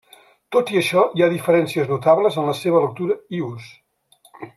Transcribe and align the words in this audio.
Tot 0.55 0.69
i 0.75 0.77
això, 0.79 1.03
hi 1.17 1.23
ha 1.25 1.29
diferències 1.33 1.91
notables 1.91 2.39
en 2.45 2.49
la 2.53 2.59
seva 2.61 2.81
lectura 2.87 3.19
i 3.41 3.47
ús. 3.53 3.69